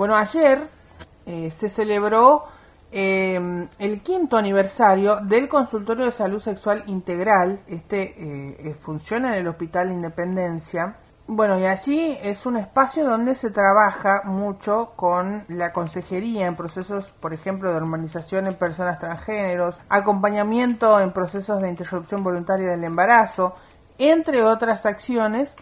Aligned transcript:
bueno, 0.00 0.16
ayer 0.16 0.66
eh, 1.26 1.52
se 1.54 1.68
celebró 1.68 2.44
eh, 2.90 3.68
el 3.78 4.00
quinto 4.00 4.38
aniversario 4.38 5.16
del 5.16 5.46
consultorio 5.46 6.06
de 6.06 6.10
salud 6.10 6.40
sexual 6.40 6.84
integral. 6.86 7.60
Este 7.66 8.14
eh, 8.16 8.74
funciona 8.80 9.34
en 9.34 9.42
el 9.42 9.48
Hospital 9.48 9.92
Independencia. 9.92 10.96
Bueno, 11.26 11.58
y 11.58 11.66
así 11.66 12.16
es 12.22 12.46
un 12.46 12.56
espacio 12.56 13.04
donde 13.04 13.34
se 13.34 13.50
trabaja 13.50 14.22
mucho 14.24 14.94
con 14.96 15.44
la 15.48 15.74
consejería 15.74 16.46
en 16.46 16.56
procesos, 16.56 17.10
por 17.20 17.34
ejemplo, 17.34 17.70
de 17.70 17.76
hormonización 17.76 18.46
en 18.46 18.54
personas 18.54 18.98
transgéneros, 18.98 19.78
acompañamiento 19.90 20.98
en 20.98 21.12
procesos 21.12 21.60
de 21.60 21.68
interrupción 21.68 22.24
voluntaria 22.24 22.70
del 22.70 22.84
embarazo, 22.84 23.54
entre 23.98 24.42
otras 24.44 24.86
acciones. 24.86 25.56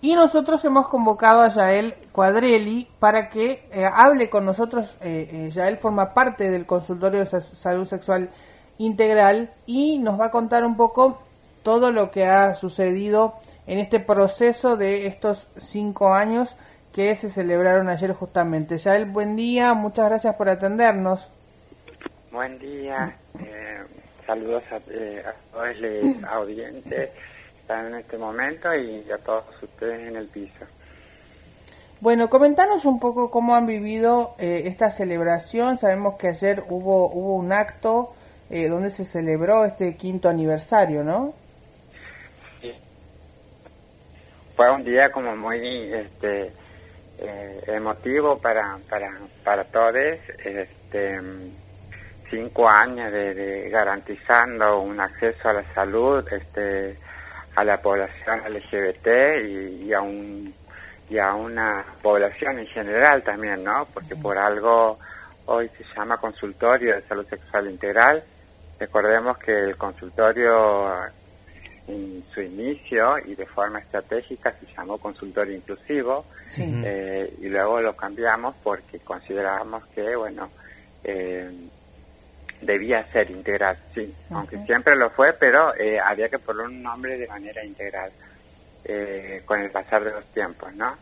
Y 0.00 0.14
nosotros 0.14 0.64
hemos 0.64 0.88
convocado 0.88 1.42
a 1.42 1.48
Yael 1.48 1.94
Cuadrelli 2.12 2.86
para 3.00 3.28
que 3.28 3.64
eh, 3.72 3.84
hable 3.92 4.30
con 4.30 4.44
nosotros. 4.44 4.96
Eh, 5.02 5.28
eh, 5.32 5.50
Yael 5.50 5.76
forma 5.76 6.14
parte 6.14 6.50
del 6.50 6.66
consultorio 6.66 7.24
de 7.24 7.40
salud 7.40 7.84
sexual 7.84 8.28
integral 8.78 9.50
y 9.66 9.98
nos 9.98 10.20
va 10.20 10.26
a 10.26 10.30
contar 10.30 10.64
un 10.64 10.76
poco 10.76 11.20
todo 11.64 11.90
lo 11.90 12.12
que 12.12 12.26
ha 12.26 12.54
sucedido 12.54 13.34
en 13.66 13.78
este 13.78 13.98
proceso 13.98 14.76
de 14.76 15.06
estos 15.06 15.48
cinco 15.58 16.14
años 16.14 16.54
que 16.92 17.16
se 17.16 17.28
celebraron 17.28 17.88
ayer 17.88 18.12
justamente. 18.12 18.78
Yael, 18.78 19.04
buen 19.04 19.34
día, 19.34 19.74
muchas 19.74 20.08
gracias 20.08 20.36
por 20.36 20.48
atendernos. 20.48 21.28
Buen 22.30 22.56
día, 22.60 23.16
saludos 24.24 24.62
a, 24.70 24.76
a 24.76 25.32
todos 25.52 25.76
los 25.76 26.24
audientes 26.30 27.10
en 27.68 27.94
este 27.94 28.16
momento 28.16 28.74
y 28.74 29.04
a 29.10 29.18
todos 29.18 29.44
ustedes 29.62 30.08
en 30.08 30.16
el 30.16 30.26
piso. 30.26 30.64
Bueno, 32.00 32.30
comentanos 32.30 32.84
un 32.84 33.00
poco 33.00 33.30
cómo 33.30 33.56
han 33.56 33.66
vivido 33.66 34.34
eh, 34.38 34.62
esta 34.66 34.90
celebración. 34.90 35.78
Sabemos 35.78 36.14
que 36.14 36.28
ayer 36.28 36.62
hubo 36.68 37.08
hubo 37.10 37.34
un 37.34 37.52
acto 37.52 38.14
eh, 38.50 38.68
donde 38.68 38.90
se 38.90 39.04
celebró 39.04 39.64
este 39.64 39.96
quinto 39.96 40.28
aniversario, 40.28 41.02
¿no? 41.02 41.34
Sí. 42.60 42.72
Fue 44.54 44.70
un 44.70 44.84
día 44.84 45.10
como 45.10 45.36
muy 45.36 45.92
este 45.92 46.52
eh, 47.18 47.62
emotivo 47.66 48.38
para 48.38 48.78
para 48.88 49.18
para 49.42 49.64
todos. 49.64 49.96
Este 50.44 51.20
cinco 52.30 52.68
años 52.68 53.10
de, 53.10 53.34
de 53.34 53.70
garantizando 53.70 54.80
un 54.82 55.00
acceso 55.00 55.48
a 55.48 55.54
la 55.54 55.74
salud, 55.74 56.24
este 56.32 56.96
a 57.58 57.64
la 57.64 57.82
población 57.82 58.40
LGBT 58.48 59.08
y, 59.44 59.92
a 59.92 60.00
un 60.00 60.54
y 61.10 61.18
a 61.18 61.34
una 61.34 61.84
población 62.00 62.60
en 62.60 62.66
general 62.68 63.24
también, 63.24 63.64
¿no? 63.64 63.88
Porque 63.92 64.14
por 64.14 64.38
algo 64.38 64.96
hoy 65.46 65.68
se 65.76 65.82
llama 65.96 66.18
consultorio 66.18 66.94
de 66.94 67.02
salud 67.02 67.26
sexual 67.26 67.68
integral. 67.68 68.22
Recordemos 68.78 69.38
que 69.38 69.58
el 69.58 69.76
consultorio 69.76 71.06
en 71.88 72.22
su 72.32 72.42
inicio 72.42 73.18
y 73.26 73.34
de 73.34 73.46
forma 73.46 73.80
estratégica 73.80 74.54
se 74.60 74.66
llamó 74.76 74.98
consultorio 74.98 75.56
inclusivo 75.56 76.26
eh, 76.58 77.34
y 77.40 77.48
luego 77.48 77.80
lo 77.80 77.96
cambiamos 77.96 78.54
porque 78.62 79.00
considerábamos 79.00 79.84
que, 79.86 80.14
bueno, 80.14 80.48
eh, 81.02 81.50
debía 82.60 83.04
ser 83.12 83.30
integral, 83.30 83.78
sí, 83.94 84.12
aunque 84.30 84.58
siempre 84.64 84.96
lo 84.96 85.10
fue, 85.10 85.32
pero 85.32 85.74
eh, 85.76 85.98
había 86.00 86.28
que 86.28 86.38
poner 86.38 86.66
un 86.66 86.82
nombre 86.82 87.16
de 87.16 87.26
manera 87.28 87.64
integral 87.64 88.10
eh, 88.84 89.42
con 89.44 89.60
el 89.60 89.70
pasar 89.70 90.04
de 90.04 90.12
los 90.12 90.24
tiempos, 90.26 90.74
¿no? 90.74 90.96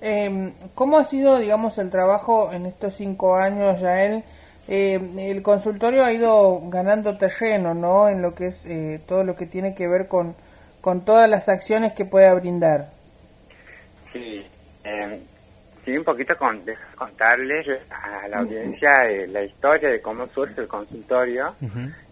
Em, 0.00 0.52
¿Cómo 0.74 0.98
ha 0.98 1.04
sido, 1.04 1.38
digamos, 1.38 1.78
el 1.78 1.90
trabajo 1.90 2.52
en 2.52 2.66
estos 2.66 2.94
cinco 2.94 3.36
años, 3.36 3.80
Yael? 3.80 4.22
Eh, 4.68 5.00
el 5.18 5.42
consultorio 5.42 6.04
ha 6.04 6.12
ido 6.12 6.60
ganando 6.68 7.16
terreno, 7.16 7.72
¿no? 7.72 8.08
En 8.08 8.20
lo 8.20 8.34
que 8.34 8.48
es 8.48 8.66
eh, 8.66 9.00
todo 9.06 9.22
lo 9.22 9.36
que 9.36 9.46
tiene 9.46 9.74
que 9.74 9.86
ver 9.86 10.08
con, 10.08 10.34
con 10.80 11.04
todas 11.04 11.30
las 11.30 11.48
acciones 11.48 11.92
que 11.92 12.04
pueda 12.04 12.34
brindar. 12.34 12.90
Sí, 14.12 14.44
eh, 14.84 15.20
sí, 15.86 15.96
un 15.96 16.04
poquito 16.04 16.36
con, 16.36 16.62
contarles 16.96 17.66
a 17.90 18.28
la 18.28 18.40
audiencia 18.40 19.08
eh, 19.08 19.26
la 19.28 19.42
historia 19.42 19.88
de 19.88 20.02
cómo 20.02 20.26
surge 20.26 20.60
el 20.60 20.68
consultorio. 20.68 21.54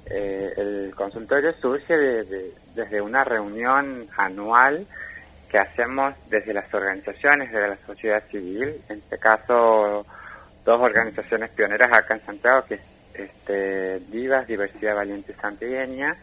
Eh, 0.07 0.53
el 0.57 0.95
consultorio 0.95 1.53
surge 1.61 1.95
desde 2.75 3.01
una 3.01 3.25
reunión 3.25 4.07
anual 4.17 4.87
que 5.51 5.59
hacemos 5.59 6.15
desde 6.31 6.55
las 6.55 6.73
organizaciones 6.73 7.53
de 7.53 7.69
la 7.69 7.77
sociedad 7.87 8.23
civil, 8.31 8.81
en 8.89 8.99
este 8.99 9.19
caso 9.19 10.07
dos 10.65 10.81
organizaciones 10.81 11.51
pioneras 11.51 11.93
acá 11.93 12.15
en 12.15 12.25
Santiago, 12.25 12.65
que 12.67 12.75
es 12.75 12.81
este, 13.15 14.01
Divas, 14.11 14.47
Diversidad 14.47 14.95
Valiente 14.95 15.35
Santiagueña, 15.35 16.17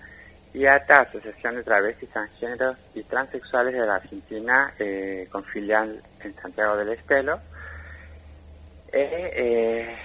y 0.54 0.66
ATA, 0.66 1.02
Asociación 1.02 1.56
de 1.56 1.64
Travestis, 1.64 2.10
Transgéneros 2.10 2.78
y 2.94 3.04
Transexuales 3.04 3.74
de 3.74 3.86
la 3.86 3.96
Argentina, 3.96 4.74
eh, 4.78 5.28
con 5.32 5.44
filial 5.46 6.02
en 6.20 6.36
Santiago 6.36 6.76
del 6.76 6.90
Estero. 6.90 7.40
Eh, 8.92 9.32
eh, 9.34 9.98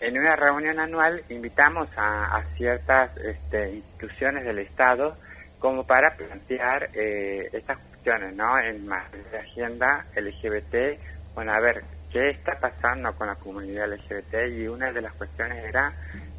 en 0.00 0.18
una 0.18 0.36
reunión 0.36 0.78
anual 0.78 1.22
invitamos 1.30 1.88
a, 1.96 2.42
ciertas 2.56 3.16
este, 3.16 3.76
instituciones 3.76 4.44
del 4.44 4.58
Estado 4.58 5.16
como 5.58 5.86
para 5.86 6.14
plantear 6.14 6.90
estas 6.94 7.78
cuestiones, 7.78 8.34
¿no? 8.34 8.58
En 8.58 8.86
más 8.86 9.10
de 9.12 9.38
agenda 9.38 10.04
LGBT, 10.14 11.00
bueno, 11.34 11.52
a 11.52 11.60
ver, 11.60 11.82
¿qué 12.12 12.28
está 12.30 12.60
pasando 12.60 13.14
con 13.16 13.28
la 13.28 13.36
comunidad 13.36 13.90
LGBT? 13.90 14.52
Y 14.54 14.68
una 14.68 14.92
de 14.92 15.00
las 15.00 15.14
cuestiones 15.14 15.64
era 15.64 15.90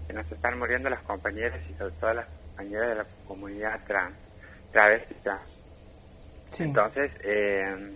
que 0.08 0.14
nos 0.14 0.32
están 0.32 0.58
muriendo 0.60 0.90
las 0.90 1.02
compañeras 1.04 1.60
y 1.70 1.74
sobre 1.74 1.94
todo 1.96 2.14
las 2.14 2.28
compañeras 2.28 2.90
de 2.90 2.96
la 2.96 3.06
comunidad 3.28 3.80
trans, 3.86 4.16
travesti 4.72 5.16
trans. 5.16 5.42
Entonces, 6.60 7.12
eh, 7.24 7.96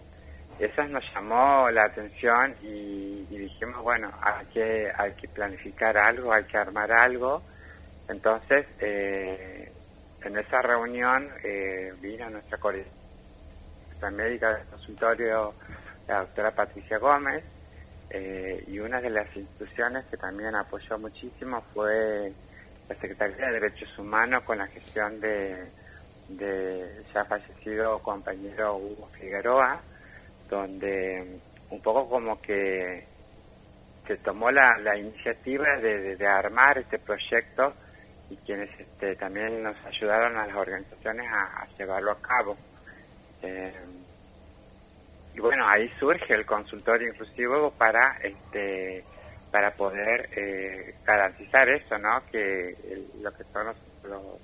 eso 0.60 0.84
nos 0.86 1.04
llamó 1.14 1.70
la 1.72 1.86
atención 1.86 2.54
y, 2.62 3.26
dijimos, 3.30 3.82
bueno, 3.82 4.12
hay 4.22 4.46
que, 4.48 4.92
hay 4.96 5.14
que 5.14 5.28
planificar 5.30 5.98
algo, 5.98 6.34
hay 6.34 6.44
que 6.44 6.58
armar 6.58 6.92
algo. 6.92 7.42
Entonces, 8.10 8.66
eh, 8.80 9.72
en 10.22 10.38
esa 10.38 10.62
reunión 10.62 11.30
eh, 11.44 11.94
vino 12.02 12.30
nuestra, 12.30 12.58
nuestra 12.58 14.12
médica 14.12 14.54
del 14.56 14.68
consultorio, 14.68 15.54
la 16.08 16.20
doctora 16.20 16.52
Patricia 16.52 16.98
Gómez, 16.98 17.44
eh, 18.10 18.64
y 18.68 18.80
una 18.80 19.00
de 19.00 19.10
las 19.10 19.36
instituciones 19.36 20.06
que 20.06 20.18
también 20.18 20.56
apoyó 20.56 20.98
muchísimo 20.98 21.62
fue 21.74 22.34
la 22.88 22.96
Secretaría 22.96 23.48
de 23.48 23.60
Derechos 23.60 23.98
Humanos 24.00 24.44
con 24.44 24.58
la 24.58 24.68
gestión 24.68 25.20
de, 25.20 25.70
de 26.30 27.04
ya 27.14 27.24
fallecido 27.26 28.00
compañero 28.00 28.78
Hugo 28.78 29.08
Figueroa, 29.20 29.80
donde 30.50 31.40
un 31.70 31.82
poco 31.82 32.10
como 32.10 32.42
que 32.42 33.06
se 34.08 34.18
tomó 34.18 34.50
la, 34.50 34.78
la 34.80 34.98
iniciativa 34.98 35.78
de, 35.80 36.16
de, 36.16 36.28
armar 36.28 36.80
este 36.80 36.98
proyecto 36.98 37.76
y 38.32 38.38
quienes 38.38 38.70
este, 38.80 39.16
también 39.16 39.62
nos 39.62 39.76
ayudaron 39.86 40.36
a 40.36 40.48
las 40.48 40.56
organizaciones 40.56 41.28
a, 41.32 41.68
llevarlo 41.78 42.12
a 42.14 42.20
cabo. 42.20 42.58
Eh, 43.44 43.72
y 45.40 45.42
bueno, 45.42 45.66
ahí 45.70 45.90
surge 45.98 46.34
el 46.34 46.46
consultorio 46.46 47.08
inclusivo 47.08 47.72
para 47.72 48.18
este 48.22 49.06
para 49.50 49.72
poder 49.72 50.28
eh, 50.36 50.96
garantizar 51.06 51.70
eso, 51.70 51.98
¿no? 51.98 52.22
Que 52.30 52.76
lo 53.22 53.32
que 53.32 53.46
son 53.46 53.68
los, 54.04 54.40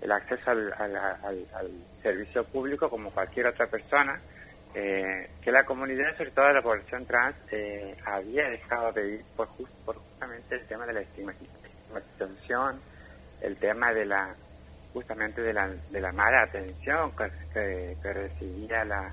el 0.00 0.12
acceso 0.12 0.48
al, 0.48 1.46
servicio 2.00 2.44
público 2.44 2.88
como 2.88 3.10
cualquier 3.10 3.48
otra 3.48 3.66
persona, 3.66 4.20
eh, 4.76 5.28
que 5.42 5.50
la 5.50 5.64
comunidad, 5.64 6.16
sobre 6.16 6.30
todo 6.30 6.52
la 6.52 6.62
población 6.62 7.04
trans, 7.04 7.34
eh, 7.50 7.96
había 8.04 8.48
dejado 8.48 8.92
de 8.92 9.14
ir 9.14 9.24
por, 9.36 9.48
por 9.84 9.96
justamente 9.96 10.54
el 10.54 10.66
tema 10.68 10.86
de 10.86 10.92
la 10.92 11.00
estigmatización, 11.00 12.80
el 13.40 13.56
tema 13.56 13.92
de 13.92 14.06
la 14.06 14.36
justamente 14.92 15.40
de 15.42 15.52
la, 15.52 15.68
de 15.68 16.00
la 16.00 16.12
mala 16.12 16.42
atención 16.42 17.10
que 17.52 18.12
recibía 18.12 18.84
la, 18.84 19.12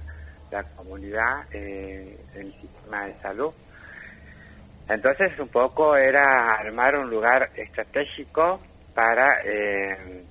la 0.51 0.63
comunidad 0.63 1.45
eh, 1.51 2.17
el 2.35 2.53
sistema 2.59 3.05
de 3.05 3.15
salud. 3.21 3.53
Entonces 4.87 5.37
un 5.39 5.49
poco 5.49 5.95
era 5.95 6.53
armar 6.53 6.97
un 6.97 7.09
lugar 7.09 7.51
estratégico 7.55 8.61
para, 8.93 9.41
eh, 9.43 10.25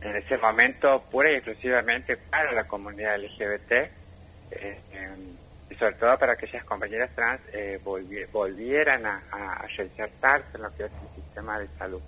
en 0.00 0.16
ese 0.16 0.38
momento, 0.38 1.04
pura 1.10 1.30
y 1.32 1.36
exclusivamente 1.36 2.16
para 2.30 2.52
la 2.52 2.64
comunidad 2.64 3.18
LGBT, 3.18 3.72
eh, 4.50 4.80
y 5.68 5.74
sobre 5.76 5.94
todo 5.94 6.16
para 6.18 6.36
que 6.36 6.46
aquellas 6.46 6.64
compañeras 6.64 7.10
trans 7.14 7.40
volvieran 8.32 9.04
a, 9.06 9.24
a, 9.32 9.66
en 9.76 10.62
lo 10.62 10.70
que 10.76 10.84
es 10.84 10.92
el 11.02 11.08
sistema 11.22 11.58
de 11.58 11.66
salud. 11.78 12.02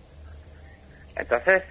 Entonces, 1.16 1.62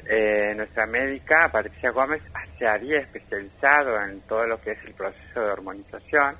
nuestra 0.56 0.88
médica, 0.88 1.50
Patricia 1.52 1.92
Gómez, 1.92 2.22
se 2.58 2.68
había 2.68 3.00
especializado 3.00 4.02
en 4.02 4.22
todo 4.22 4.46
lo 4.48 4.60
que 4.60 4.72
es 4.72 4.84
el 4.86 4.94
proceso 4.94 5.40
de 5.40 5.52
hormonización, 5.52 6.36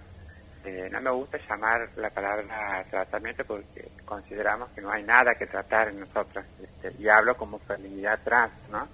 eh, 0.66 0.90
no 0.90 1.00
me 1.00 1.12
gusta 1.12 1.38
llamar 1.48 1.88
la 1.98 2.10
palabra 2.10 2.84
tratamiento 2.90 3.44
porque 3.46 3.92
consideramos 4.04 4.72
que 4.72 4.82
no 4.82 4.92
hay 4.92 5.04
nada 5.04 5.36
que 5.36 5.46
tratar 5.46 5.90
en 5.90 6.00
nosotros. 6.00 6.44
Este, 6.60 6.92
y 7.00 7.08
hablo 7.08 7.38
como 7.38 7.60
feminidad 7.60 8.20
trans, 8.24 8.54
¿no? 8.70 8.90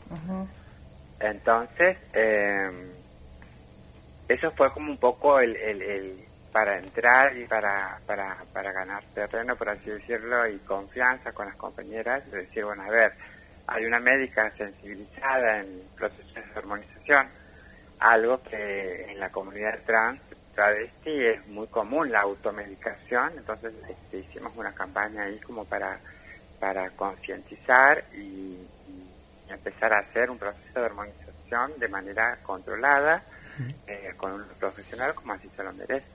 Entonces, 1.17 1.97
eh, 2.11 2.93
eso 4.27 4.51
fue 4.51 4.73
como 4.73 4.91
un 4.91 4.97
poco 4.97 5.39
el, 5.39 5.55
el, 5.55 6.25
para 6.51 6.77
entrar 6.77 7.37
y 7.37 7.45
para, 7.45 8.01
para, 8.05 8.37
para 8.51 8.73
ganar 8.73 9.05
terreno, 9.13 9.55
por 9.55 9.69
así 9.69 9.91
decirlo, 9.91 10.45
y 10.47 10.59
confianza 10.59 11.31
con 11.31 11.45
las 11.45 11.55
compañeras, 11.55 12.29
de 12.29 12.39
decir, 12.39 12.65
bueno, 12.65 12.83
a 12.83 12.89
ver, 12.89 13.13
hay 13.71 13.85
una 13.85 14.00
médica 14.00 14.51
sensibilizada 14.57 15.59
en 15.59 15.81
procesos 15.97 16.33
de 16.33 16.59
hormonización, 16.59 17.27
algo 18.00 18.41
que 18.44 19.12
en 19.12 19.19
la 19.19 19.29
comunidad 19.29 19.79
trans 19.85 20.19
travesti 20.53 21.25
es 21.25 21.47
muy 21.47 21.68
común 21.68 22.12
la 22.12 22.21
automedicación, 22.21 23.31
entonces 23.38 23.73
este, 23.89 24.18
hicimos 24.18 24.53
una 24.57 24.73
campaña 24.73 25.23
ahí 25.23 25.39
como 25.39 25.63
para, 25.63 25.97
para 26.59 26.89
concientizar 26.91 28.03
y, 28.13 28.57
empezar 29.50 29.91
a 29.91 30.00
hacer 30.00 30.29
un 30.29 30.38
proceso 30.38 30.79
de 30.79 30.85
hormonización 30.85 31.77
de 31.77 31.89
manera 31.89 32.38
controlada 32.41 33.21
eh, 33.85 34.13
con 34.15 34.31
un 34.31 34.45
profesional 34.57 35.13
como 35.13 35.33
así 35.33 35.50
se 35.57 35.62
lo 35.62 35.73
merece. 35.73 36.07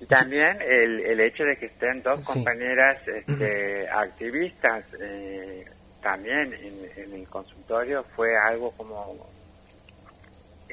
Y 0.00 0.06
también 0.06 0.60
el, 0.60 0.98
el 0.98 1.20
hecho 1.20 1.44
de 1.44 1.56
que 1.56 1.66
estén 1.66 2.02
dos 2.02 2.20
compañeras 2.24 3.06
este, 3.06 3.88
activistas 3.88 4.84
eh, 5.00 5.64
también 6.02 6.54
en, 6.54 7.12
el 7.12 7.28
consultorio 7.28 8.04
fue 8.14 8.36
algo 8.36 8.72
como 8.72 9.28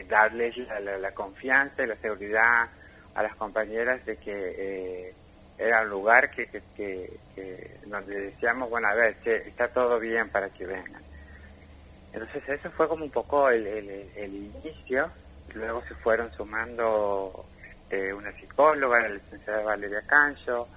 darles 0.08 0.56
la, 0.58 1.12
confianza 1.12 1.84
y 1.84 1.88
la 1.88 1.96
seguridad 1.96 2.68
a 3.16 3.24
las 3.24 3.36
compañeras 3.36 4.06
de 4.06 4.18
que 4.18 4.56
eh, 4.58 5.14
era 5.58 5.82
un 5.82 5.90
lugar 5.90 6.30
que, 6.32 6.48
que, 6.76 7.80
donde 7.86 8.20
decíamos, 8.20 8.70
bueno, 8.70 8.88
a 8.90 8.94
ver, 8.94 9.16
está 9.26 9.70
todo 9.70 10.00
bien 10.00 10.30
para 10.30 10.50
que 10.50 10.66
vengan. 10.66 11.02
Entonces 12.12 12.48
eso 12.48 12.70
fue 12.72 12.88
como 12.88 13.06
un 13.06 13.12
poco 13.12 13.50
el, 13.50 13.66
el, 13.68 14.34
inicio, 14.34 15.10
luego 15.54 15.82
se 15.84 15.96
fueron 15.96 16.32
sumando 16.34 17.46
este, 17.68 18.14
una 18.14 18.32
psicóloga, 18.34 19.02
la 19.02 19.10
licenciada 19.10 19.64
Valeria 19.64 20.02
Cancho, 20.02 20.68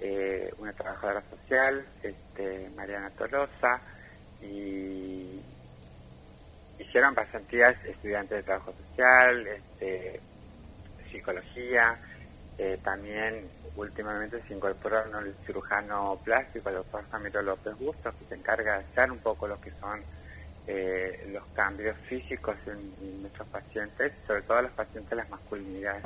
eh, 0.00 0.52
una 0.58 0.72
trabajadora 0.72 1.22
social, 1.22 1.84
este, 2.02 2.70
Mariana 2.76 3.10
Tolosa, 3.10 3.80
y 4.42 5.40
hicieron 6.78 7.14
pasantías 7.14 7.76
estudiantes 7.84 8.38
de 8.38 8.42
trabajo 8.42 8.74
social, 8.88 9.46
este, 9.46 10.20
psicología, 11.10 11.96
eh, 12.58 12.78
también 12.82 13.48
últimamente 13.76 14.42
se 14.46 14.54
incorporó 14.54 15.04
el 15.20 15.34
cirujano 15.46 16.20
plástico, 16.22 16.68
el 16.68 16.76
doctor 16.76 17.04
Ramiro 17.10 17.42
López 17.42 17.78
Bustos, 17.78 18.14
que 18.14 18.24
se 18.26 18.34
encarga 18.34 18.78
de 18.78 18.84
hacer 18.84 19.10
un 19.10 19.18
poco 19.18 19.46
lo 19.46 19.60
que 19.60 19.70
son 19.80 20.02
eh, 20.66 21.30
los 21.32 21.44
cambios 21.54 21.96
físicos 22.08 22.56
en, 22.66 23.22
nuestros 23.22 23.48
pacientes, 23.48 24.12
sobre 24.26 24.42
todo 24.42 24.62
los 24.62 24.72
pacientes 24.72 25.10
de 25.10 25.16
las 25.16 25.30
masculinidades. 25.30 26.04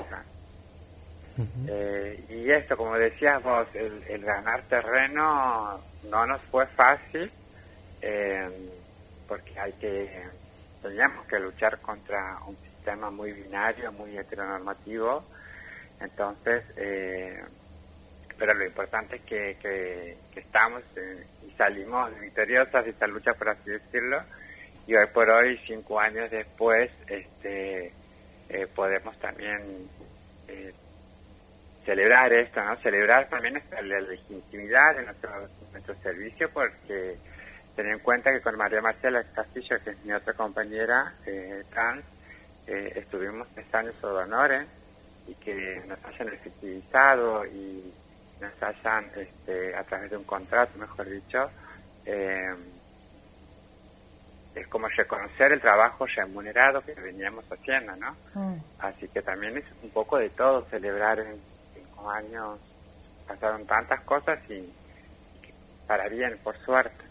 Eh, 1.69 2.25
y 2.31 2.51
esto, 2.51 2.77
como 2.77 2.95
decías 2.97 3.43
vos, 3.43 3.67
el, 3.75 4.03
el 4.09 4.25
ganar 4.25 4.63
terreno 4.63 5.81
no 6.05 6.27
nos 6.27 6.41
fue 6.43 6.67
fácil, 6.69 7.31
eh, 8.09 8.49
porque 9.27 9.59
hay 9.59 9.73
que 9.75 10.29
teníamos 10.81 11.27
que 11.27 11.41
luchar 11.41 11.81
contra 11.81 12.39
un 12.47 12.57
sistema 12.59 13.11
muy 13.11 13.33
binario, 13.33 13.91
muy 13.91 14.17
heteronormativo, 14.17 15.25
entonces, 16.01 16.65
eh, 16.77 17.43
pero 18.39 18.55
lo 18.55 18.65
importante 18.65 19.17
es 19.17 19.23
que, 19.23 19.57
que, 19.61 20.17
estamos 20.39 20.83
y 21.43 21.51
salimos 21.53 22.17
victoriosos 22.21 22.85
de 22.85 22.91
esta 22.91 23.09
lucha, 23.09 23.33
por 23.35 23.49
así 23.49 23.71
decirlo, 23.71 24.23
y 24.87 24.95
hoy 24.95 25.07
por 25.13 25.29
hoy, 25.29 25.59
cinco 25.67 25.99
años 25.99 26.31
después, 26.31 26.91
este, 27.09 27.93
eh, 28.49 28.67
podemos 28.73 29.19
también 29.19 29.89
eh, 30.47 30.73
celebrar 31.85 32.33
esto, 32.33 32.63
¿no? 32.63 32.77
Celebrar 32.77 33.29
también 33.29 33.61
la 33.83 34.01
legitimidad 34.01 34.95
de 34.95 35.03
nuestro, 35.03 35.49
nuestro 35.73 35.95
servicio 35.97 36.49
porque 36.51 37.17
tener 37.77 37.93
en 37.93 37.99
cuenta 38.01 38.33
que 38.33 38.41
con 38.41 38.57
María 38.57 38.81
Marcela 38.81 39.23
Castillo, 39.23 39.77
que 39.85 39.91
es 39.91 40.05
mi 40.05 40.13
otra 40.13 40.33
compañera 40.33 41.15
eh, 41.27 41.63
trans, 41.71 42.05
eh, 42.67 42.95
estuvimos 42.97 43.47
tres 43.55 43.73
años 43.75 43.95
o 44.03 44.09
honores 44.09 44.67
y 45.29 45.35
que 45.35 45.83
nos 45.87 46.03
hayan 46.05 46.33
efectivizado 46.33 47.45
y 47.45 47.93
nos 48.41 48.63
hayan, 48.63 49.11
este, 49.15 49.77
a 49.77 49.85
través 49.85 50.11
de 50.11 50.17
un 50.17 50.25
contrato, 50.25 50.79
mejor 50.79 51.09
dicho, 51.09 51.51
eh, 52.07 52.55
es 54.55 54.67
como 54.69 54.89
reconocer 54.89 55.53
el 55.53 55.61
trabajo 55.61 56.07
remunerado 56.07 56.81
que 56.81 56.95
veníamos 56.95 57.45
haciendo, 57.51 57.95
¿no? 57.97 58.17
Mm. 58.33 58.57
Así 58.79 59.07
que 59.09 59.21
también 59.21 59.59
es 59.59 59.65
un 59.83 59.91
poco 59.91 60.17
de 60.17 60.31
todo 60.31 60.65
celebrar 60.71 61.19
en 61.19 61.39
cinco 61.75 62.11
años, 62.11 62.59
pasaron 63.29 63.67
tantas 63.67 64.01
cosas 64.01 64.39
y 64.49 64.73
para 65.87 66.09
bien, 66.09 66.39
por 66.43 66.57
suerte. 66.59 67.06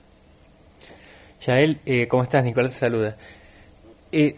Yael, 1.42 1.80
eh, 1.86 2.08
¿cómo 2.08 2.24
estás? 2.24 2.44
Nicolás 2.44 2.72
te 2.72 2.80
saluda. 2.80 3.16
Eh, 4.12 4.36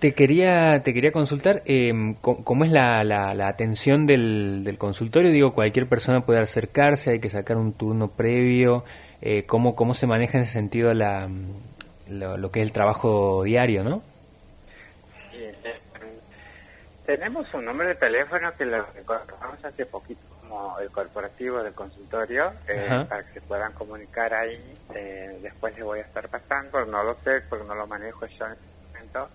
te 0.00 0.12
quería 0.12 0.82
te 0.82 0.92
quería 0.92 1.12
consultar 1.12 1.62
eh, 1.66 1.92
¿cómo, 2.20 2.64
es 2.64 2.72
la, 2.72 3.04
la, 3.04 3.46
atención 3.48 4.06
del, 4.06 4.64
del, 4.64 4.76
consultorio. 4.76 5.30
Digo, 5.30 5.54
cualquier 5.54 5.88
persona 5.88 6.22
puede 6.22 6.40
acercarse, 6.40 7.12
hay 7.12 7.20
que 7.20 7.28
sacar 7.28 7.56
un 7.56 7.74
turno 7.74 8.08
previo. 8.08 8.84
Eh, 9.22 9.44
¿cómo, 9.46 9.76
¿Cómo 9.76 9.94
se 9.94 10.06
maneja 10.06 10.38
en 10.38 10.44
ese 10.44 10.54
sentido 10.54 10.92
la, 10.94 11.30
lo, 12.08 12.50
que 12.50 12.60
es 12.60 12.66
el 12.66 12.72
trabajo 12.72 13.44
diario, 13.44 13.84
no? 13.84 14.02
Sí, 15.30 15.38
eh, 15.38 15.80
tenemos 17.06 17.46
un 17.54 17.64
número 17.64 17.90
de 17.90 17.94
teléfono 17.94 18.52
que 18.58 18.64
lo 18.64 18.84
encontramos 18.98 19.64
hace 19.64 19.86
poquito 19.86 20.33
el 20.80 20.90
corporativo 20.90 21.62
del 21.62 21.74
consultorio 21.74 22.54
eh, 22.66 23.06
para 23.08 23.24
que 23.24 23.32
se 23.34 23.40
puedan 23.42 23.72
comunicar 23.72 24.32
ahí. 24.34 24.78
Eh, 24.94 25.38
después 25.40 25.74
les 25.74 25.84
voy 25.84 26.00
a 26.00 26.02
estar 26.02 26.28
pasando, 26.28 26.84
no 26.84 27.02
lo 27.02 27.14
sé 27.22 27.42
porque 27.48 27.64
no 27.64 27.74
lo 27.74 27.86
manejo 27.86 28.26
yo 28.26 28.46
en 28.46 28.52
este 28.52 28.66
momento. 28.92 29.30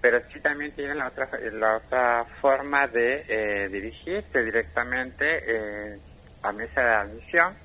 Pero 0.00 0.20
sí 0.32 0.40
también 0.40 0.74
tienen 0.74 0.98
la 0.98 1.08
otra, 1.08 1.28
la 1.52 1.76
otra 1.76 2.26
forma 2.40 2.86
de 2.86 3.24
eh, 3.28 3.68
dirigirse 3.68 4.42
directamente 4.42 6.00
a 6.42 6.52
mesa 6.52 6.80
de 6.80 6.94
admisión 6.94 7.58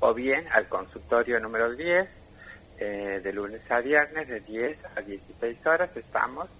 o 0.00 0.12
bien 0.12 0.46
al 0.52 0.68
consultorio 0.68 1.40
número 1.40 1.74
10 1.74 2.08
de 2.76 3.32
lunes 3.32 3.62
a 3.70 3.80
viernes 3.80 4.28
de 4.28 4.40
10 4.40 4.78
a 4.96 5.00
16 5.00 5.66
horas 5.66 5.96
estamos 5.96 6.50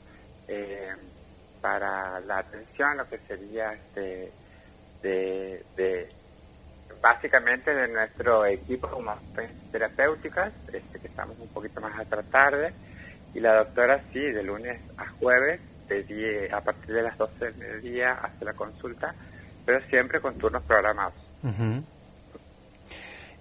para 1.61 2.20
la 2.20 2.38
atención, 2.38 2.96
lo 2.96 3.08
que 3.08 3.18
sería 3.18 3.73
este 3.73 4.32
de, 5.02 6.09
básicamente 7.00 7.75
de 7.75 7.88
nuestro 7.88 8.47
equipo 8.47 8.88
como 8.88 9.12
terapéuticas, 9.71 10.52
este, 10.73 11.00
que 11.00 11.09
estamos 11.09 11.38
un 11.38 11.49
poquito 11.49 11.80
más 11.80 11.97
la 11.97 12.23
tarde, 12.23 12.73
y 13.35 13.40
la 13.40 13.56
doctora 13.56 14.00
sí, 14.12 14.21
de 14.21 14.42
lunes 14.42 14.80
a 14.97 15.09
jueves, 15.18 15.61
de 15.88 16.49
a 16.52 16.61
partir 16.61 16.94
de 16.94 17.02
las 17.02 17.18
12 17.18 17.44
del 17.44 17.54
mediodía 17.56 18.12
hasta 18.12 18.44
la 18.44 18.54
consulta, 18.54 19.14
pero 19.66 19.80
siempre 19.88 20.21
con 20.21 20.38
turnos 20.38 20.62
programados. 20.62 21.14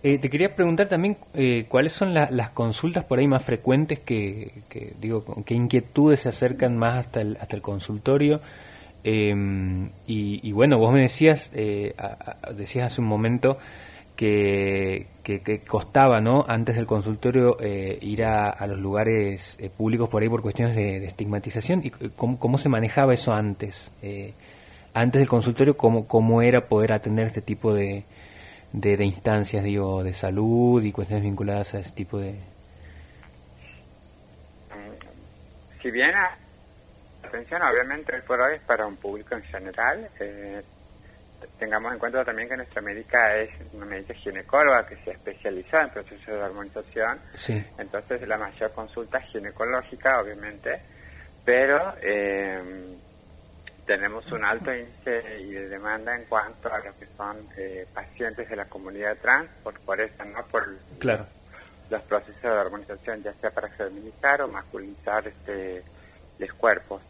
Eh, 0.04 0.18
te 0.18 0.30
quería 0.30 0.56
preguntar 0.56 0.88
también 0.88 1.18
eh, 1.34 1.66
cuáles 1.70 1.94
son 1.94 2.14
las 2.14 2.50
consultas 2.52 3.06
por 3.06 3.20
ahí 3.20 3.28
más 3.28 3.44
frecuentes 3.44 4.00
que, 4.00 4.64
que, 4.68 4.94
digo, 5.00 5.24
qué 5.46 5.54
inquietudes 5.54 6.22
se 6.22 6.30
acercan 6.30 6.78
más 6.78 6.98
hasta 6.98 7.22
el, 7.22 7.38
hasta 7.40 7.56
el 7.56 7.62
consultorio 7.62 8.42
Em, 9.04 9.90
y, 10.06 10.52
bueno, 10.52 10.78
vos 10.78 10.94
me 10.94 11.02
decías, 11.02 11.52
eh, 11.56 11.96
decías 12.56 12.92
hace 12.92 13.02
un 13.02 13.08
momento 13.08 13.58
que, 14.16 15.08
que, 15.24 15.62
costaba, 15.68 16.22
¿no? 16.22 16.46
Antes 16.48 16.76
del 16.76 16.86
consultorio 16.86 17.58
eh, 17.60 17.98
ir 18.02 18.24
a, 18.24 18.66
los 18.68 18.80
lugares 18.80 19.58
eh, 19.60 19.70
públicos 19.70 20.08
por 20.10 20.22
ahí 20.22 20.30
por 20.30 20.42
cuestiones 20.42 20.76
de, 20.76 21.06
estigmatización. 21.06 21.82
¿Y 21.84 21.90
cómo, 21.90 22.38
cómo, 22.38 22.58
se 22.58 22.70
manejaba 22.70 23.14
eso 23.14 23.34
antes? 23.34 23.92
antes 24.94 25.20
del 25.20 25.30
consultorio, 25.30 25.78
¿cómo, 25.78 26.08
¿cómo 26.08 26.42
era 26.42 26.68
poder 26.68 26.94
atender 26.94 27.26
este 27.28 27.42
tipo 27.42 27.74
de, 27.74 28.04
de, 28.74 29.06
instancias, 29.06 29.64
digo, 29.64 30.04
de 30.04 30.14
salud 30.14 30.84
y 30.84 30.92
cuestiones 30.92 31.24
vinculadas 31.24 31.74
a 31.74 31.80
ese 31.80 31.92
tipo 31.92 32.20
de... 32.20 32.36
Si 35.82 35.90
bien 35.90 36.12
atención 37.32 37.62
obviamente 37.62 38.14
hoy 38.14 38.22
por 38.22 38.42
hoy 38.42 38.56
es 38.56 38.62
para 38.64 38.86
un 38.86 38.98
público 38.98 39.36
en 39.36 39.44
general. 39.44 40.10
Eh, 40.20 40.62
tengamos 41.58 41.94
en 41.94 42.00
cuenta 42.00 42.24
también 42.26 42.50
que 42.50 42.58
nuestra 42.58 42.82
médica 42.82 43.38
es 43.38 43.50
una 43.74 43.86
médica 43.86 44.14
ginecóloga 44.14 44.86
que 44.86 44.98
se 44.98 45.12
especializa 45.12 45.82
en 45.82 45.90
procesos 45.90 46.28
de 46.28 46.44
hormonización. 46.44 47.20
Entonces 47.78 48.28
la 48.28 48.38
mayor 48.38 48.72
consulta 48.74 49.18
es 49.20 49.32
ginecológica, 49.32 50.20
obviamente, 50.22 50.82
pero 51.46 51.96
eh, 52.02 52.98
tenemos 53.86 54.30
un 54.32 54.44
alto 54.44 54.74
índice 54.74 55.22
de 55.22 55.70
demanda 55.70 56.16
en 56.16 56.26
cuanto 56.26 56.72
a 56.72 56.80
lo 56.80 56.98
que 57.00 57.08
son 57.18 57.38
eh, 57.58 57.88
pacientes 57.94 58.50
de 58.50 58.56
la 58.56 58.66
comunidad 58.66 59.18
trans, 59.18 59.50
por, 59.64 59.80
por 59.80 60.00
eso, 60.00 60.24
¿no? 60.26 60.44
Por 60.46 60.68
claro. 61.00 61.26
los 61.90 62.02
procesos 62.04 62.42
de 62.42 62.50
organización, 62.50 63.24
ya 63.24 63.34
sea 63.34 63.50
para 63.52 63.70
feminizar 63.70 64.42
o 64.42 64.48
masculinizar 64.48 65.28
este, 65.28 65.84
los 66.38 66.54
cuerpos. 66.54 67.02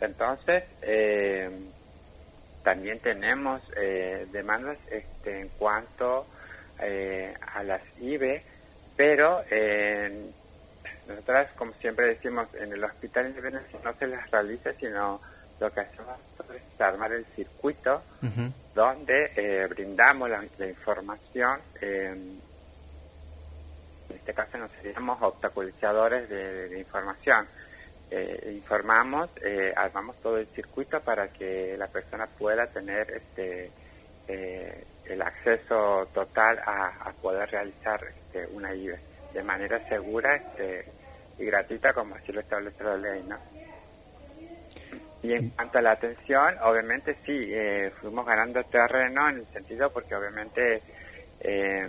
Entonces, 0.00 0.64
eh, 0.82 1.50
también 2.62 3.00
tenemos 3.00 3.62
eh, 3.76 4.26
demandas 4.30 4.78
este, 4.90 5.40
en 5.40 5.48
cuanto 5.58 6.26
a 6.80 7.62
las 7.64 7.82
IBE, 7.98 8.40
pero 8.94 9.42
nosotras, 11.08 11.50
como 11.56 11.72
siempre 11.74 12.06
decimos, 12.06 12.46
en 12.54 12.72
el 12.72 12.84
hospital 12.84 13.26
independiente 13.26 13.76
no 13.82 13.92
se 13.94 14.06
las 14.06 14.30
realiza, 14.30 14.72
sino 14.74 15.20
lo 15.58 15.72
que 15.72 15.80
hacemos 15.80 16.18
es 16.54 16.80
armar 16.80 17.12
el 17.12 17.24
circuito 17.34 18.02
donde 18.74 19.32
eh, 19.34 19.66
brindamos 19.66 20.30
la, 20.30 20.68
información. 20.68 21.60
en 21.80 22.40
este 24.10 24.32
caso 24.34 24.58
nos 24.58 24.70
seríamos 24.72 25.20
obstaculizadores 25.20 26.28
de, 26.28 26.78
información. 26.78 27.48
Eh, 28.10 28.52
informamos, 28.54 29.30
eh, 29.42 29.72
armamos 29.76 30.16
todo 30.22 30.38
el 30.38 30.46
circuito 30.48 31.00
para 31.00 31.28
que 31.28 31.76
la 31.76 31.88
persona 31.88 32.26
pueda 32.26 32.66
tener 32.66 33.10
este 33.10 33.72
el 35.04 35.22
acceso 35.22 36.10
total 36.12 36.58
a, 36.58 37.14
poder 37.18 37.48
realizar 37.48 37.98
este, 38.04 38.46
una 38.52 38.74
IVE 38.74 39.00
de 39.32 39.42
manera 39.42 39.80
segura 39.88 40.36
este, 40.36 40.84
y 41.38 41.46
gratuita 41.46 41.94
como 41.94 42.14
así 42.14 42.32
lo 42.32 42.40
establece 42.40 42.84
la 42.84 42.96
ley, 42.96 43.22
¿no? 43.24 43.38
Y 45.22 45.32
en 45.32 45.50
cuanto 45.50 45.78
a 45.78 45.82
la 45.82 45.92
atención, 45.92 46.56
obviamente 46.62 47.16
sí, 47.26 47.40
eh, 47.52 47.90
fuimos 48.00 48.24
ganando 48.24 48.62
terreno 48.64 49.28
en 49.28 49.38
el 49.38 49.46
sentido 49.48 49.90
porque 49.90 50.14
obviamente 50.14 50.82
eh, 51.40 51.88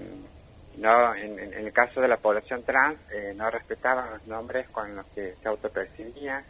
no 0.77 1.15
en, 1.15 1.39
el 1.39 1.73
caso 1.73 2.01
de 2.01 2.07
la 2.07 2.17
población 2.17 2.63
trans 2.63 2.99
eh, 3.11 3.33
no 3.35 3.49
respetaban 3.49 4.11
los 4.11 4.27
nombres 4.27 4.67
con 4.69 4.95
los 4.95 5.05
que 5.07 5.35
se 5.41 5.47
autopercibían. 5.47 6.43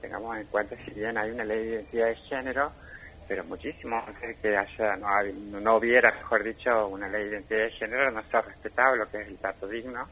tengamos 0.00 0.36
en 0.38 0.46
cuenta, 0.46 0.76
si 0.84 0.92
bien 0.92 1.18
hay 1.18 1.30
una 1.30 1.44
ley 1.44 1.58
de 1.58 1.72
identidad 1.74 2.06
de 2.06 2.16
género, 2.16 2.72
pero 3.28 3.44
muchísimo 3.44 4.02
antes 4.06 4.38
que 4.38 4.56
haya, 4.56 4.96
no, 4.96 5.08
no 5.60 5.76
hubiera, 5.76 6.12
mejor 6.12 6.44
dicho, 6.44 6.88
una 6.88 7.08
ley 7.08 7.24
de 7.24 7.30
identidad 7.30 7.64
de 7.64 7.70
género, 7.70 8.10
no 8.10 8.22
se 8.22 8.36
ha 8.36 8.40
respetado 8.42 8.96
lo 8.96 9.10
que 9.10 9.22
es 9.22 9.28
el 9.28 9.38
dato 9.38 9.66
digno, 9.66 10.08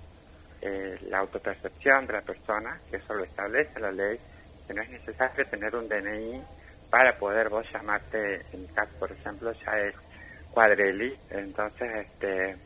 la 1.08 1.18
autopercepción 1.18 2.06
de 2.06 2.14
la 2.14 2.22
persona, 2.22 2.80
que 2.90 2.96
eso 2.96 3.12
lo 3.14 3.24
establece 3.24 3.78
la 3.78 3.92
ley 3.92 4.18
que 4.66 4.74
no 4.74 4.82
es 4.82 4.90
necesario 4.90 5.46
tener 5.46 5.74
un 5.76 5.88
DNI 5.88 6.42
para 6.90 7.16
poder 7.18 7.48
vos 7.48 7.66
llamarte, 7.72 8.42
en 8.52 8.62
mi 8.62 8.68
caso, 8.68 8.92
por 8.98 9.12
ejemplo, 9.12 9.52
ya 9.52 9.78
es 9.78 9.94
cuadreli, 10.50 11.16
entonces, 11.30 12.06
este, 12.06 12.56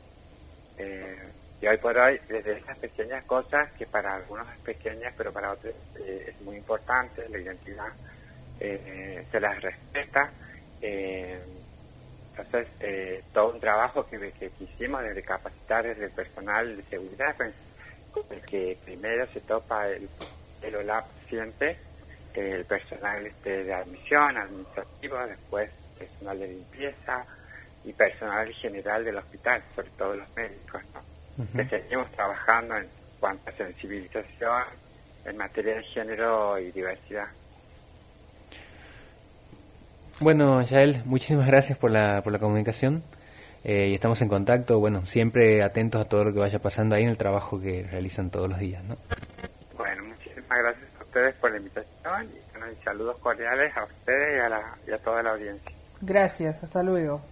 eh, 0.79 1.19
y 1.61 1.67
hoy 1.67 1.77
por 1.79 1.97
hoy, 1.99 2.21
desde 2.29 2.59
esas 2.59 2.79
pequeñas 2.79 3.25
cosas, 3.25 3.71
que 3.73 3.87
para 3.87 4.15
algunos 4.15 4.47
es 4.55 4.61
pequeñas, 4.61 5.13
pero 5.17 5.33
para 5.33 5.53
otros 5.53 5.75
eh, 5.99 6.27
es 6.29 6.41
muy 6.43 6.57
importante, 6.57 7.29
la 7.29 7.39
identidad 7.39 7.89
eh, 8.61 9.25
se 9.31 9.41
las 9.41 9.61
respeta, 9.61 10.33
entonces, 10.81 12.69
todo 13.33 13.53
un 13.53 13.59
trabajo 13.59 14.07
que, 14.07 14.31
que 14.31 14.53
hicimos 14.61 15.03
desde 15.03 15.23
capacitar 15.25 15.85
desde 15.85 16.05
el 16.05 16.13
personal 16.13 16.77
de 16.77 16.85
seguridad, 16.85 17.35
pues, 17.37 17.53
el 18.31 18.41
que 18.43 18.79
primero 18.85 19.27
se 19.33 19.41
topa 19.41 19.87
el, 19.87 20.09
el 20.63 20.77
OLAP 20.77 21.05
siempre, 21.29 21.77
el 22.35 22.65
personal 22.65 23.27
este, 23.27 23.65
de 23.65 23.75
admisión, 23.75 24.37
administrativo, 24.37 25.19
después 25.27 25.71
personal 25.99 26.39
de 26.39 26.49
limpieza 26.49 27.27
y 27.89 27.93
personal 27.95 28.53
general 28.53 29.03
del 29.03 29.17
hospital, 29.17 29.63
sobre 29.75 29.89
todo 29.91 30.15
los 30.15 30.37
médicos, 30.37 30.83
que 31.57 31.65
seguimos 31.65 32.11
trabajando 32.13 32.77
en 32.77 32.87
cuanto 33.19 33.49
a 33.49 33.53
sensibilización 33.55 34.65
en 35.25 35.37
materia 35.37 35.77
de 35.77 35.83
género 35.85 36.59
y 36.59 36.71
diversidad. 36.71 37.29
Bueno, 40.21 40.61
Yael, 40.63 41.03
muchísimas 41.07 41.47
gracias 41.47 41.79
por 41.79 41.91
la, 41.91 42.21
por 42.23 42.33
la 42.33 42.39
comunicación 42.39 43.03
eh, 43.65 43.89
y 43.89 43.95
estamos 43.95 44.21
en 44.21 44.29
contacto, 44.29 44.79
bueno, 44.81 45.07
siempre 45.07 45.63
atentos 45.63 46.03
a 46.03 46.05
todo 46.09 46.25
lo 46.25 46.33
que 46.33 46.41
vaya 46.41 46.59
pasando 46.59 46.95
ahí 46.95 47.05
en 47.05 47.09
el 47.09 47.19
trabajo 47.19 47.59
que 47.59 47.87
realizan 47.91 48.31
todos 48.31 48.51
los 48.51 48.59
días, 48.59 48.85
¿no? 48.85 48.97
Bueno, 49.77 50.05
muchísimas 50.05 50.59
gracias 50.59 50.89
ustedes 51.01 51.35
por 51.37 51.51
la 51.51 51.57
invitación 51.57 52.29
y, 52.35 52.85
saludos 52.85 53.17
cordiales 53.21 53.75
a 53.77 53.85
ustedes 53.85 54.37
y 54.37 54.41
a, 54.41 54.49
la, 54.51 54.79
y 54.87 54.93
a 54.93 54.99
toda 54.99 55.23
la 55.23 55.31
audiencia. 55.31 55.73
Gracias, 56.03 56.63
hasta 56.63 56.83
luego. 56.83 57.23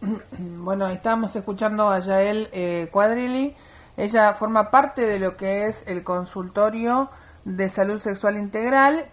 Bueno, 0.38 0.88
estamos 0.88 1.34
escuchando 1.34 1.88
a 1.90 1.98
Yael 1.98 2.48
eh. 2.52 3.56
Ella 3.96 4.34
forma 4.34 4.70
parte 4.70 5.02
de 5.02 5.18
lo 5.18 5.36
que 5.36 5.66
es 5.66 5.84
el 5.86 6.04
consultorio 6.04 7.10
de 7.44 7.68
salud 7.68 8.00
sexual 8.00 8.36
integral. 8.36 9.06